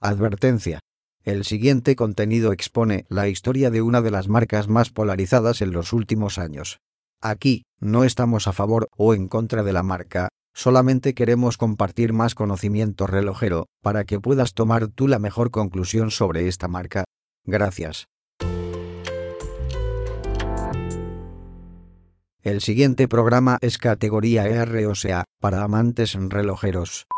Advertencia. 0.00 0.78
El 1.24 1.44
siguiente 1.44 1.96
contenido 1.96 2.52
expone 2.52 3.04
la 3.08 3.26
historia 3.26 3.70
de 3.70 3.82
una 3.82 4.00
de 4.00 4.12
las 4.12 4.28
marcas 4.28 4.68
más 4.68 4.90
polarizadas 4.90 5.60
en 5.60 5.72
los 5.72 5.92
últimos 5.92 6.38
años. 6.38 6.78
Aquí, 7.20 7.64
no 7.80 8.04
estamos 8.04 8.46
a 8.46 8.52
favor 8.52 8.88
o 8.96 9.12
en 9.12 9.26
contra 9.26 9.64
de 9.64 9.72
la 9.72 9.82
marca, 9.82 10.28
solamente 10.54 11.14
queremos 11.14 11.56
compartir 11.58 12.12
más 12.12 12.36
conocimiento 12.36 13.08
relojero, 13.08 13.66
para 13.82 14.04
que 14.04 14.20
puedas 14.20 14.54
tomar 14.54 14.86
tú 14.86 15.08
la 15.08 15.18
mejor 15.18 15.50
conclusión 15.50 16.12
sobre 16.12 16.46
esta 16.46 16.68
marca. 16.68 17.02
Gracias. 17.44 18.06
El 22.44 22.60
siguiente 22.60 23.08
programa 23.08 23.58
es 23.62 23.78
categoría 23.78 24.46
R 24.46 24.86
o 24.86 24.94
sea, 24.94 25.24
para 25.40 25.64
amantes 25.64 26.14
relojeros. 26.14 27.08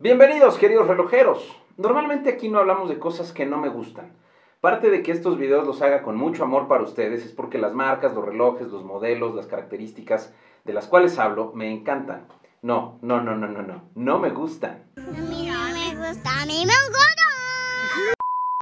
Bienvenidos 0.00 0.56
queridos 0.56 0.88
relojeros. 0.88 1.61
Normalmente 1.76 2.30
aquí 2.30 2.48
no 2.48 2.58
hablamos 2.58 2.88
de 2.88 2.98
cosas 2.98 3.32
que 3.32 3.46
no 3.46 3.58
me 3.58 3.68
gustan. 3.68 4.12
Parte 4.60 4.90
de 4.90 5.02
que 5.02 5.10
estos 5.10 5.38
videos 5.38 5.66
los 5.66 5.82
haga 5.82 6.02
con 6.02 6.16
mucho 6.16 6.44
amor 6.44 6.68
para 6.68 6.84
ustedes 6.84 7.24
es 7.24 7.32
porque 7.32 7.58
las 7.58 7.74
marcas, 7.74 8.14
los 8.14 8.24
relojes, 8.24 8.68
los 8.68 8.84
modelos, 8.84 9.34
las 9.34 9.46
características 9.46 10.34
de 10.64 10.72
las 10.72 10.86
cuales 10.86 11.18
hablo 11.18 11.52
me 11.54 11.72
encantan. 11.72 12.26
No, 12.60 12.98
no, 13.02 13.20
no, 13.20 13.34
no, 13.34 13.48
no, 13.48 13.62
no, 13.62 13.82
no 13.94 14.18
me 14.18 14.30
gustan. 14.30 14.84
No 14.96 15.02
me 15.02 15.96
gusta. 15.96 16.30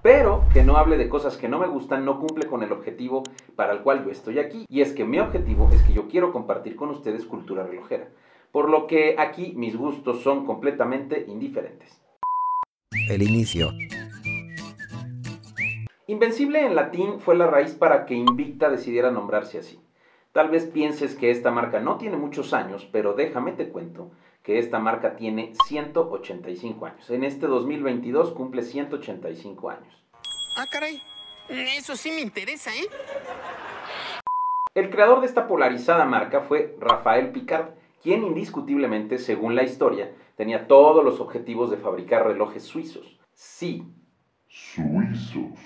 Pero 0.02 0.44
que 0.54 0.64
no 0.64 0.78
hable 0.78 0.96
de 0.96 1.10
cosas 1.10 1.36
que 1.36 1.48
no 1.48 1.58
me 1.58 1.66
gustan 1.66 2.06
no 2.06 2.18
cumple 2.18 2.46
con 2.46 2.62
el 2.62 2.72
objetivo 2.72 3.22
para 3.54 3.74
el 3.74 3.80
cual 3.80 4.02
yo 4.04 4.10
estoy 4.10 4.38
aquí. 4.38 4.64
Y 4.68 4.80
es 4.80 4.94
que 4.94 5.04
mi 5.04 5.18
objetivo 5.18 5.68
es 5.72 5.82
que 5.82 5.92
yo 5.92 6.08
quiero 6.08 6.32
compartir 6.32 6.76
con 6.76 6.88
ustedes 6.88 7.26
cultura 7.26 7.64
relojera. 7.64 8.08
Por 8.52 8.70
lo 8.70 8.86
que 8.86 9.16
aquí 9.18 9.52
mis 9.56 9.76
gustos 9.76 10.22
son 10.22 10.46
completamente 10.46 11.26
indiferentes. 11.28 12.00
El 13.08 13.22
inicio. 13.22 13.72
Invencible 16.08 16.64
en 16.64 16.74
latín 16.74 17.20
fue 17.20 17.36
la 17.36 17.46
raíz 17.46 17.72
para 17.72 18.04
que 18.04 18.14
Invicta 18.14 18.68
decidiera 18.68 19.10
nombrarse 19.10 19.58
así. 19.58 19.80
Tal 20.32 20.48
vez 20.48 20.66
pienses 20.66 21.14
que 21.14 21.30
esta 21.30 21.50
marca 21.50 21.80
no 21.80 21.98
tiene 21.98 22.16
muchos 22.16 22.52
años, 22.52 22.88
pero 22.92 23.14
déjame 23.14 23.52
te 23.52 23.68
cuento 23.68 24.10
que 24.42 24.58
esta 24.58 24.78
marca 24.78 25.16
tiene 25.16 25.52
185 25.66 26.86
años. 26.86 27.10
En 27.10 27.24
este 27.24 27.46
2022 27.46 28.32
cumple 28.32 28.62
185 28.62 29.70
años. 29.70 30.04
Ah, 30.56 30.66
caray. 30.70 31.00
Eso 31.48 31.96
sí 31.96 32.10
me 32.10 32.20
interesa, 32.20 32.70
¿eh? 32.70 32.88
El 34.74 34.90
creador 34.90 35.20
de 35.20 35.26
esta 35.26 35.48
polarizada 35.48 36.04
marca 36.04 36.42
fue 36.42 36.76
Rafael 36.80 37.30
Picard, 37.30 37.70
quien 38.02 38.24
indiscutiblemente, 38.24 39.18
según 39.18 39.54
la 39.54 39.62
historia, 39.62 40.12
tenía 40.36 40.66
todos 40.66 41.04
los 41.04 41.20
objetivos 41.20 41.70
de 41.70 41.76
fabricar 41.76 42.26
relojes 42.26 42.62
suizos. 42.64 43.18
Sí, 43.32 43.84
Suizos. 44.48 45.58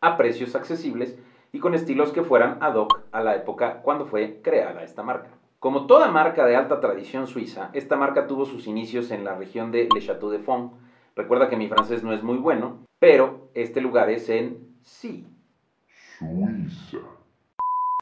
a 0.00 0.16
precios 0.16 0.54
accesibles 0.54 1.18
y 1.52 1.58
con 1.58 1.74
estilos 1.74 2.12
que 2.12 2.22
fueran 2.22 2.58
ad 2.62 2.74
hoc 2.76 3.00
a 3.10 3.20
la 3.22 3.34
época 3.34 3.80
cuando 3.82 4.06
fue 4.06 4.40
creada 4.42 4.82
esta 4.84 5.02
marca. 5.02 5.30
Como 5.58 5.86
toda 5.86 6.08
marca 6.10 6.46
de 6.46 6.54
alta 6.54 6.78
tradición 6.80 7.26
suiza, 7.26 7.70
esta 7.72 7.96
marca 7.96 8.28
tuvo 8.28 8.44
sus 8.44 8.66
inicios 8.68 9.10
en 9.10 9.24
la 9.24 9.34
región 9.36 9.72
de 9.72 9.88
Le 9.92 10.00
Château 10.00 10.30
de 10.30 10.38
Fonds. 10.38 10.74
Recuerda 11.16 11.48
que 11.48 11.56
mi 11.56 11.66
francés 11.68 12.04
no 12.04 12.12
es 12.12 12.22
muy 12.22 12.36
bueno, 12.36 12.84
pero 13.00 13.50
este 13.54 13.80
lugar 13.80 14.08
es 14.10 14.28
en 14.28 14.68
Sí. 14.82 15.26
Suiza. 16.18 16.98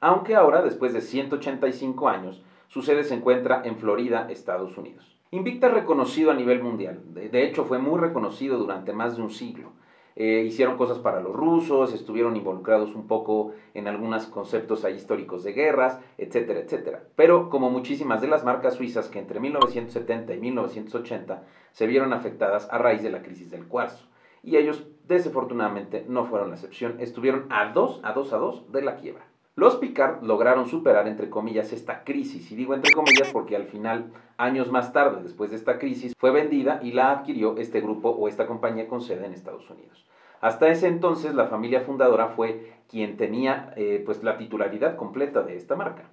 Aunque 0.03 0.35
ahora, 0.35 0.61
después 0.63 0.93
de 0.93 1.01
185 1.01 2.09
años, 2.09 2.43
su 2.69 2.83
sede 2.83 3.05
se 3.05 3.14
encuentra 3.14 3.62
en 3.64 3.77
Florida, 3.77 4.27
Estados 4.31 4.77
Unidos. 4.77 5.17
Invicta 5.31 5.67
es 5.67 5.75
reconocido 5.75 6.31
a 6.31 6.34
nivel 6.34 6.62
mundial. 6.62 7.00
De, 7.12 7.45
hecho, 7.45 7.64
fue 7.64 7.78
muy 7.78 7.98
reconocido 7.98 8.59
durante 8.59 8.92
más 8.92 9.17
de 9.17 9.22
un 9.22 9.31
siglo. 9.31 9.72
Eh, 10.14 10.45
hicieron 10.47 10.77
cosas 10.77 10.98
para 10.98 11.20
los 11.20 11.34
rusos, 11.34 11.92
estuvieron 11.92 12.37
involucrados 12.37 12.94
un 12.94 13.06
poco 13.06 13.53
en 13.75 13.87
algunos 13.87 14.27
conceptos 14.27 14.84
ahí 14.84 14.94
históricos 14.94 15.44
de 15.44 15.53
guerras, 15.53 16.00
etcétera, 16.17 16.61
etcétera. 16.61 17.03
Pero 17.16 17.50
como 17.50 17.71
muchísimas 17.71 18.21
de 18.21 18.28
las 18.28 18.44
marcas 18.44 18.75
suizas 18.75 19.09
que 19.09 19.19
entre 19.19 19.41
1970 19.41 20.34
y 20.34 20.38
1980 20.38 21.43
se 21.72 21.87
vieron 21.87 22.12
afectadas 22.12 22.66
a 22.71 22.78
raíz 22.78 23.03
de 23.03 23.10
la 23.10 23.22
crisis 23.22 23.50
del 23.50 23.66
cuarzo. 23.66 24.06
Y 24.43 24.56
ellos, 24.56 24.87
desafortunadamente, 25.06 26.05
no 26.09 26.25
fueron 26.25 26.50
la 26.50 26.55
excepción, 26.55 26.97
estuvieron 27.00 27.47
a 27.50 27.72
dos, 27.72 28.00
a 28.05 28.12
dos, 28.12 28.32
a 28.32 28.38
dos 28.38 28.71
de 28.72 28.82
la 28.82 28.97
quiebra. 28.97 29.26
Los 29.59 29.77
Picard 29.77 30.22
lograron 30.22 30.69
superar, 30.69 31.09
entre 31.09 31.31
comillas, 31.31 31.72
esta 31.72 32.05
crisis, 32.05 32.53
y 32.53 32.56
digo 32.56 32.75
entre 32.75 32.93
comillas 32.93 33.31
porque 33.33 33.56
al 33.56 33.65
final, 33.65 34.12
años 34.37 34.71
más 34.71 34.93
tarde, 34.93 35.22
después 35.22 35.49
de 35.49 35.56
esta 35.56 35.78
crisis, 35.78 36.12
fue 36.19 36.31
vendida 36.31 36.78
y 36.83 36.93
la 36.93 37.11
adquirió 37.11 37.56
este 37.56 37.81
grupo 37.81 38.11
o 38.11 38.28
esta 38.28 38.47
compañía 38.47 38.87
con 38.87 39.00
sede 39.00 39.25
en 39.25 39.33
Estados 39.33 39.71
Unidos. 39.71 40.05
Hasta 40.43 40.69
ese 40.69 40.89
entonces, 40.89 41.34
la 41.34 41.47
familia 41.47 41.81
fundadora 41.81 42.28
fue 42.28 42.75
quien 42.87 43.17
tenía 43.17 43.72
eh, 43.77 44.03
pues, 44.05 44.22
la 44.22 44.37
titularidad 44.37 44.94
completa 44.94 45.43
de 45.43 45.56
esta 45.56 45.75
marca. 45.75 46.11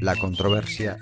La 0.00 0.16
controversia. 0.16 0.96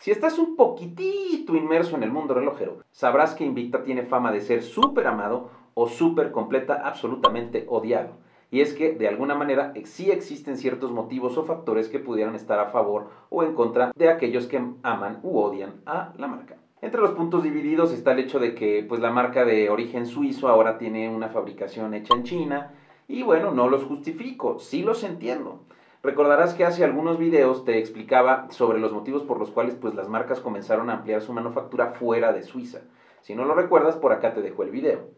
Si 0.00 0.10
estás 0.10 0.38
un 0.38 0.54
poquitito 0.54 1.56
inmerso 1.56 1.96
en 1.96 2.02
el 2.02 2.10
mundo 2.10 2.34
relojero, 2.34 2.82
sabrás 2.90 3.34
que 3.34 3.44
Invicta 3.44 3.82
tiene 3.82 4.02
fama 4.02 4.32
de 4.32 4.42
ser 4.42 4.62
súper 4.62 5.06
amado 5.06 5.50
o 5.74 5.88
súper 5.88 6.32
completa, 6.32 6.82
absolutamente 6.84 7.66
odiado. 7.68 8.18
Y 8.50 8.60
es 8.60 8.74
que, 8.74 8.92
de 8.92 9.06
alguna 9.06 9.34
manera, 9.34 9.72
sí 9.84 10.10
existen 10.10 10.56
ciertos 10.56 10.90
motivos 10.90 11.38
o 11.38 11.44
factores 11.44 11.88
que 11.88 12.00
pudieran 12.00 12.34
estar 12.34 12.58
a 12.58 12.70
favor 12.70 13.08
o 13.28 13.44
en 13.44 13.54
contra 13.54 13.92
de 13.94 14.08
aquellos 14.08 14.46
que 14.46 14.60
aman 14.82 15.20
u 15.22 15.38
odian 15.38 15.80
a 15.86 16.12
la 16.18 16.26
marca. 16.26 16.56
Entre 16.82 17.00
los 17.00 17.12
puntos 17.12 17.42
divididos 17.42 17.92
está 17.92 18.12
el 18.12 18.20
hecho 18.20 18.38
de 18.38 18.54
que 18.54 18.84
pues, 18.88 19.00
la 19.00 19.12
marca 19.12 19.44
de 19.44 19.70
origen 19.70 20.06
suizo 20.06 20.48
ahora 20.48 20.78
tiene 20.78 21.14
una 21.14 21.28
fabricación 21.28 21.94
hecha 21.94 22.14
en 22.14 22.24
China. 22.24 22.74
Y 23.06 23.22
bueno, 23.22 23.52
no 23.52 23.68
los 23.68 23.84
justifico, 23.84 24.58
sí 24.58 24.82
los 24.82 25.04
entiendo. 25.04 25.60
Recordarás 26.02 26.54
que 26.54 26.64
hace 26.64 26.82
algunos 26.82 27.18
videos 27.18 27.64
te 27.64 27.78
explicaba 27.78 28.50
sobre 28.50 28.80
los 28.80 28.92
motivos 28.92 29.22
por 29.22 29.38
los 29.38 29.50
cuales 29.50 29.74
pues, 29.74 29.94
las 29.94 30.08
marcas 30.08 30.40
comenzaron 30.40 30.88
a 30.88 30.94
ampliar 30.94 31.20
su 31.20 31.32
manufactura 31.34 31.92
fuera 31.92 32.32
de 32.32 32.42
Suiza. 32.42 32.80
Si 33.20 33.34
no 33.34 33.44
lo 33.44 33.54
recuerdas, 33.54 33.96
por 33.96 34.12
acá 34.12 34.32
te 34.32 34.40
dejo 34.40 34.62
el 34.62 34.70
video. 34.70 35.10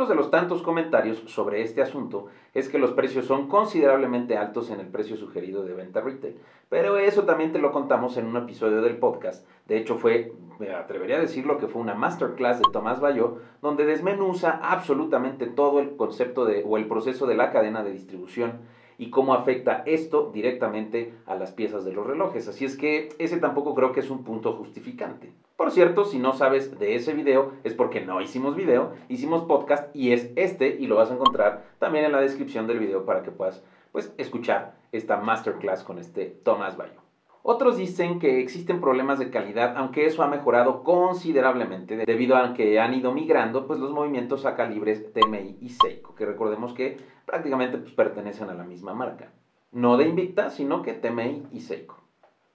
Otros 0.00 0.08
de 0.08 0.14
los 0.14 0.30
tantos 0.30 0.62
comentarios 0.62 1.18
sobre 1.26 1.60
este 1.60 1.82
asunto 1.82 2.28
es 2.54 2.70
que 2.70 2.78
los 2.78 2.92
precios 2.92 3.26
son 3.26 3.48
considerablemente 3.48 4.38
altos 4.38 4.70
en 4.70 4.80
el 4.80 4.86
precio 4.86 5.18
sugerido 5.18 5.62
de 5.62 5.74
venta 5.74 6.00
retail, 6.00 6.38
pero 6.70 6.96
eso 6.96 7.24
también 7.24 7.52
te 7.52 7.58
lo 7.58 7.70
contamos 7.70 8.16
en 8.16 8.24
un 8.24 8.38
episodio 8.38 8.80
del 8.80 8.96
podcast. 8.96 9.46
De 9.68 9.76
hecho 9.76 9.98
fue, 9.98 10.32
me 10.58 10.70
atrevería 10.70 11.16
a 11.16 11.20
decirlo 11.20 11.58
que 11.58 11.66
fue 11.66 11.82
una 11.82 11.92
masterclass 11.92 12.60
de 12.60 12.72
Tomás 12.72 12.98
Bayo, 12.98 13.40
donde 13.60 13.84
desmenuza 13.84 14.52
absolutamente 14.62 15.44
todo 15.44 15.80
el 15.80 15.94
concepto 15.96 16.46
de, 16.46 16.64
o 16.66 16.78
el 16.78 16.88
proceso 16.88 17.26
de 17.26 17.34
la 17.34 17.50
cadena 17.50 17.82
de 17.82 17.92
distribución 17.92 18.60
y 18.96 19.10
cómo 19.10 19.34
afecta 19.34 19.82
esto 19.84 20.30
directamente 20.32 21.12
a 21.26 21.34
las 21.34 21.52
piezas 21.52 21.84
de 21.84 21.92
los 21.92 22.06
relojes. 22.06 22.48
Así 22.48 22.64
es 22.64 22.74
que 22.74 23.10
ese 23.18 23.36
tampoco 23.36 23.74
creo 23.74 23.92
que 23.92 24.00
es 24.00 24.08
un 24.08 24.24
punto 24.24 24.54
justificante. 24.54 25.34
Por 25.60 25.72
cierto, 25.72 26.06
si 26.06 26.18
no 26.18 26.32
sabes 26.32 26.78
de 26.78 26.94
ese 26.94 27.12
video 27.12 27.52
es 27.64 27.74
porque 27.74 28.00
no 28.00 28.22
hicimos 28.22 28.56
video, 28.56 28.94
hicimos 29.10 29.42
podcast 29.42 29.94
y 29.94 30.12
es 30.12 30.32
este 30.34 30.78
y 30.80 30.86
lo 30.86 30.96
vas 30.96 31.10
a 31.10 31.14
encontrar 31.16 31.66
también 31.78 32.06
en 32.06 32.12
la 32.12 32.20
descripción 32.22 32.66
del 32.66 32.78
video 32.78 33.04
para 33.04 33.22
que 33.22 33.30
puedas 33.30 33.62
pues 33.92 34.10
escuchar 34.16 34.78
esta 34.90 35.18
masterclass 35.18 35.84
con 35.84 35.98
este 35.98 36.24
Tomás 36.24 36.78
Bayo. 36.78 37.02
Otros 37.42 37.76
dicen 37.76 38.18
que 38.18 38.40
existen 38.40 38.80
problemas 38.80 39.18
de 39.18 39.28
calidad, 39.28 39.76
aunque 39.76 40.06
eso 40.06 40.22
ha 40.22 40.28
mejorado 40.28 40.82
considerablemente 40.82 42.06
debido 42.06 42.36
a 42.36 42.54
que 42.54 42.80
han 42.80 42.94
ido 42.94 43.12
migrando 43.12 43.66
pues, 43.66 43.78
los 43.78 43.90
movimientos 43.90 44.46
a 44.46 44.56
calibres 44.56 45.12
TMI 45.12 45.58
y 45.60 45.68
Seiko, 45.68 46.14
que 46.14 46.24
recordemos 46.24 46.72
que 46.72 46.96
prácticamente 47.26 47.76
pues, 47.76 47.92
pertenecen 47.92 48.48
a 48.48 48.54
la 48.54 48.64
misma 48.64 48.94
marca. 48.94 49.30
No 49.72 49.98
de 49.98 50.08
Invicta, 50.08 50.48
sino 50.48 50.80
que 50.80 50.94
TMI 50.94 51.48
y 51.52 51.60
Seiko. 51.60 51.99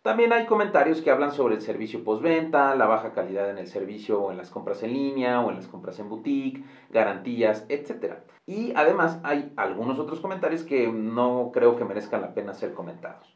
También 0.06 0.34
hay 0.34 0.46
comentarios 0.46 1.02
que 1.02 1.10
hablan 1.10 1.32
sobre 1.32 1.56
el 1.56 1.62
servicio 1.62 2.04
postventa, 2.04 2.76
la 2.76 2.86
baja 2.86 3.12
calidad 3.12 3.50
en 3.50 3.58
el 3.58 3.66
servicio 3.66 4.22
o 4.22 4.30
en 4.30 4.38
las 4.38 4.52
compras 4.52 4.84
en 4.84 4.94
línea 4.94 5.42
o 5.42 5.50
en 5.50 5.56
las 5.56 5.66
compras 5.66 5.98
en 5.98 6.10
boutique, 6.10 6.64
garantías, 6.92 7.66
etc. 7.70 8.18
Y 8.46 8.72
además 8.76 9.20
hay 9.24 9.52
algunos 9.56 9.98
otros 9.98 10.20
comentarios 10.20 10.64
que 10.64 10.92
no 10.92 11.50
creo 11.52 11.76
que 11.76 11.86
merezcan 11.86 12.22
la 12.22 12.36
pena 12.36 12.54
ser 12.54 12.76
comentados. 12.76 13.36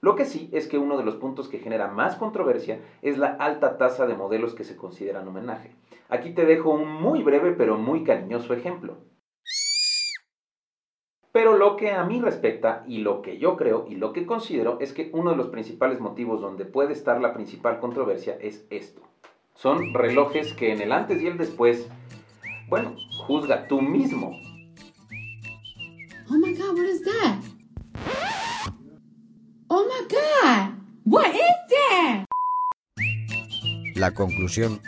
Lo 0.00 0.16
que 0.16 0.24
sí 0.24 0.50
es 0.52 0.66
que 0.66 0.78
uno 0.78 0.98
de 0.98 1.04
los 1.04 1.14
puntos 1.14 1.48
que 1.48 1.60
genera 1.60 1.86
más 1.86 2.16
controversia 2.16 2.80
es 3.00 3.16
la 3.16 3.28
alta 3.28 3.78
tasa 3.78 4.08
de 4.08 4.16
modelos 4.16 4.56
que 4.56 4.64
se 4.64 4.74
consideran 4.74 5.28
homenaje. 5.28 5.76
Aquí 6.08 6.34
te 6.34 6.46
dejo 6.46 6.70
un 6.70 6.90
muy 7.00 7.22
breve 7.22 7.52
pero 7.52 7.78
muy 7.78 8.02
cariñoso 8.02 8.54
ejemplo. 8.54 8.96
Pero 11.32 11.56
lo 11.56 11.76
que 11.76 11.92
a 11.92 12.04
mí 12.04 12.20
respecta 12.20 12.84
y 12.86 12.98
lo 12.98 13.20
que 13.20 13.38
yo 13.38 13.56
creo 13.56 13.86
y 13.88 13.96
lo 13.96 14.12
que 14.12 14.26
considero 14.26 14.78
es 14.80 14.92
que 14.92 15.10
uno 15.12 15.30
de 15.30 15.36
los 15.36 15.48
principales 15.48 16.00
motivos 16.00 16.40
donde 16.40 16.64
puede 16.64 16.92
estar 16.92 17.20
la 17.20 17.34
principal 17.34 17.80
controversia 17.80 18.38
es 18.40 18.66
esto. 18.70 19.02
Son 19.54 19.92
relojes 19.92 20.54
que 20.54 20.72
en 20.72 20.80
el 20.80 20.92
antes 20.92 21.20
y 21.20 21.26
el 21.26 21.36
después, 21.36 21.88
bueno, 22.68 22.94
juzga 23.26 23.66
tú 23.68 23.82
mismo. 23.82 24.30
Oh 26.30 26.38
my 26.38 26.54
god, 26.54 26.76
what 26.76 26.86
is 26.86 27.02
that? 27.04 27.38
Oh 29.68 29.84
my 29.84 30.06
god! 30.08 30.78
What 31.04 31.34
is 31.34 31.40
that? 31.70 32.24
La 33.96 34.14
conclusión, 34.14 34.80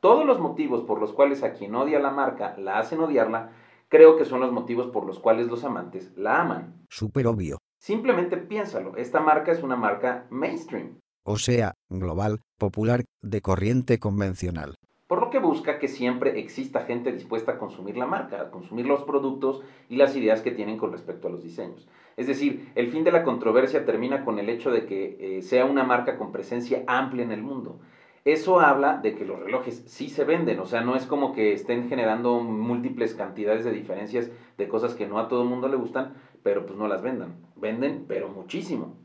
Todos 0.00 0.24
los 0.24 0.38
motivos 0.38 0.84
por 0.84 1.00
los 1.00 1.12
cuales 1.12 1.42
a 1.42 1.52
quien 1.54 1.74
odia 1.74 1.98
la 1.98 2.10
marca 2.10 2.54
la 2.56 2.78
hacen 2.78 3.00
odiarla, 3.00 3.50
creo 3.88 4.16
que 4.16 4.24
son 4.24 4.40
los 4.40 4.52
motivos 4.52 4.88
por 4.88 5.06
los 5.06 5.18
cuales 5.18 5.46
los 5.48 5.64
amantes 5.64 6.12
la 6.16 6.40
aman. 6.40 6.84
súper 6.88 7.26
obvio. 7.26 7.58
Simplemente 7.80 8.36
piénsalo, 8.36 8.96
esta 8.96 9.20
marca 9.20 9.52
es 9.52 9.62
una 9.62 9.76
marca 9.76 10.26
mainstream, 10.30 10.98
O 11.24 11.36
sea, 11.38 11.74
global, 11.88 12.40
popular, 12.58 13.04
de 13.22 13.40
corriente 13.40 13.98
convencional. 13.98 14.74
por 15.06 15.20
lo 15.22 15.30
que 15.30 15.38
busca 15.38 15.78
que 15.78 15.88
siempre 15.88 16.38
exista 16.38 16.80
gente 16.84 17.12
dispuesta 17.12 17.52
a 17.52 17.58
consumir 17.58 17.96
la 17.96 18.04
marca, 18.04 18.42
a 18.42 18.50
consumir 18.50 18.84
los 18.86 19.04
productos 19.04 19.62
y 19.88 19.96
las 19.96 20.14
ideas 20.16 20.42
que 20.42 20.50
tienen 20.50 20.76
con 20.76 20.92
respecto 20.92 21.28
a 21.28 21.30
los 21.30 21.42
diseños. 21.42 21.88
Es 22.18 22.26
decir, 22.26 22.70
el 22.74 22.88
fin 22.90 23.04
de 23.04 23.12
la 23.12 23.22
controversia 23.22 23.86
termina 23.86 24.22
con 24.24 24.38
el 24.38 24.50
hecho 24.50 24.70
de 24.70 24.84
que 24.84 25.38
eh, 25.38 25.42
sea 25.42 25.64
una 25.64 25.82
marca 25.82 26.18
con 26.18 26.30
presencia 26.30 26.82
amplia 26.86 27.24
en 27.24 27.32
el 27.32 27.42
mundo. 27.42 27.80
Eso 28.28 28.60
habla 28.60 28.98
de 28.98 29.14
que 29.14 29.24
los 29.24 29.40
relojes 29.40 29.84
sí 29.86 30.10
se 30.10 30.22
venden, 30.22 30.60
o 30.60 30.66
sea, 30.66 30.82
no 30.82 30.96
es 30.96 31.06
como 31.06 31.32
que 31.32 31.54
estén 31.54 31.88
generando 31.88 32.40
múltiples 32.40 33.14
cantidades 33.14 33.64
de 33.64 33.70
diferencias 33.70 34.30
de 34.58 34.68
cosas 34.68 34.94
que 34.94 35.06
no 35.06 35.18
a 35.18 35.28
todo 35.28 35.44
el 35.44 35.48
mundo 35.48 35.66
le 35.66 35.78
gustan, 35.78 36.12
pero 36.42 36.66
pues 36.66 36.78
no 36.78 36.88
las 36.88 37.00
vendan. 37.00 37.36
Venden, 37.56 38.04
pero 38.06 38.28
muchísimo. 38.28 38.96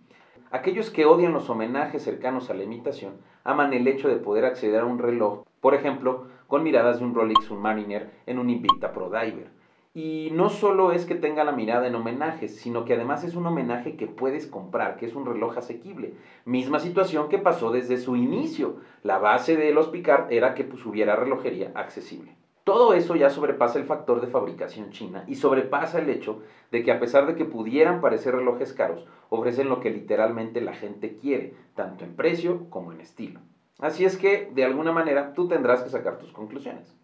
Aquellos 0.52 0.90
que 0.90 1.06
odian 1.06 1.32
los 1.32 1.50
homenajes 1.50 2.04
cercanos 2.04 2.50
a 2.50 2.54
la 2.54 2.64
imitación 2.64 3.14
aman 3.46 3.72
el 3.72 3.88
hecho 3.88 4.10
de 4.10 4.18
poder 4.18 4.44
acceder 4.44 4.82
a 4.82 4.86
un 4.86 5.00
reloj, 5.00 5.46
por 5.62 5.74
ejemplo, 5.74 6.28
con 6.48 6.62
miradas 6.62 7.00
de 7.00 7.06
un 7.06 7.16
Rolex 7.16 7.46
Submariner 7.46 8.12
en 8.26 8.40
un 8.40 8.50
Invicta 8.50 8.92
Pro 8.92 9.06
Diver. 9.06 9.48
Y 9.96 10.30
no 10.32 10.50
solo 10.50 10.92
es 10.92 11.06
que 11.06 11.14
tenga 11.14 11.44
la 11.44 11.52
mirada 11.52 11.86
en 11.86 11.94
homenajes, 11.94 12.56
sino 12.56 12.84
que 12.84 12.96
además 12.96 13.24
es 13.24 13.36
un 13.36 13.46
homenaje 13.46 13.96
que 13.96 14.08
puedes 14.08 14.48
comprar, 14.48 14.98
que 14.98 15.06
es 15.06 15.14
un 15.14 15.24
reloj 15.24 15.56
asequible. 15.60 16.16
Misma 16.46 16.80
situación 16.80 17.30
que 17.30 17.38
pasó 17.38 17.72
desde 17.72 17.98
su 17.98 18.16
inicio. 18.16 18.78
La 19.04 19.20
base 19.20 19.56
de 19.56 19.72
los 19.72 19.90
Picard 19.90 20.32
era 20.32 20.56
que 20.56 20.64
pues, 20.64 20.84
hubiera 20.88 21.16
relojería 21.16 21.72
accesible. 21.76 22.36
Todo 22.64 22.96
eso 22.96 23.16
ya 23.16 23.30
sobrepasa 23.30 23.78
el 23.78 23.86
factor 23.86 24.20
de 24.20 24.28
fabricación 24.28 24.90
china 24.90 25.26
y 25.28 25.36
sobrepasa 25.36 26.00
el 26.00 26.10
hecho 26.10 26.42
de 26.72 26.82
que 26.82 26.92
a 26.92 27.00
pesar 27.00 27.28
de 27.28 27.36
que 27.36 27.46
pudieran 27.46 28.02
parecer 28.02 28.34
relojes 28.34 28.74
caros, 28.74 29.06
ofrecen 29.30 29.70
lo 29.70 29.80
que 29.80 29.92
literalmente 29.92 30.62
la 30.62 30.74
gente 30.74 31.18
quiere, 31.18 31.54
tanto 31.76 32.04
en 32.04 32.16
precio 32.16 32.68
como 32.72 32.94
en 32.94 33.02
estilo. 33.02 33.42
Así 33.80 34.06
es 34.06 34.18
que, 34.18 34.50
de 34.56 34.64
alguna 34.64 34.92
manera, 34.92 35.34
tú 35.34 35.48
tendrás 35.48 35.84
que 35.84 35.90
sacar 35.90 36.18
tus 36.18 36.32
conclusiones. 36.32 36.96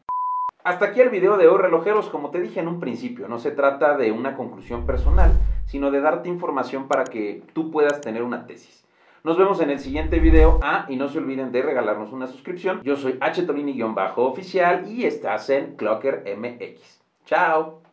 Hasta 0.63 0.88
aquí 0.88 1.00
el 1.00 1.09
video 1.09 1.38
de 1.38 1.47
hoy, 1.47 1.57
relojeros. 1.57 2.09
Como 2.09 2.31
te 2.31 2.41
dije 2.41 2.59
en 2.59 2.67
un 2.67 2.81
principio, 2.81 3.29
no 3.29 3.39
se 3.39 3.51
trata 3.51 3.95
de 3.95 4.11
una 4.11 4.35
conclusión 4.35 4.85
personal, 4.85 5.31
sino 5.65 5.89
de 5.89 6.01
darte 6.01 6.27
información 6.27 6.89
para 6.89 7.06
que 7.06 7.44
tú 7.53 7.71
puedas 7.71 8.01
tener 8.01 8.23
una 8.23 8.45
tesis. 8.45 8.85
Nos 9.23 9.38
vemos 9.38 9.61
en 9.61 9.69
el 9.69 9.79
siguiente 9.79 10.19
video. 10.19 10.59
Ah, 10.61 10.85
y 10.89 10.97
no 10.97 11.07
se 11.07 11.17
olviden 11.17 11.53
de 11.53 11.61
regalarnos 11.61 12.11
una 12.11 12.27
suscripción. 12.27 12.81
Yo 12.83 12.97
soy 12.97 13.17
htolini-oficial 13.19 14.89
y 14.91 15.06
estás 15.06 15.50
en 15.50 15.77
Clocker 15.77 16.25
MX. 16.38 17.00
Chao. 17.25 17.88